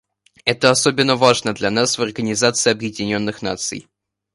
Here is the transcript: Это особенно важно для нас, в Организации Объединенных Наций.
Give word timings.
Это 0.45 0.71
особенно 0.71 1.15
важно 1.15 1.53
для 1.53 1.69
нас, 1.69 1.95
в 1.95 2.01
Организации 2.01 2.71
Объединенных 2.71 3.43
Наций. 3.43 3.87